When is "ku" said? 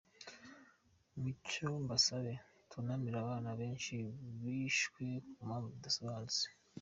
5.33-5.39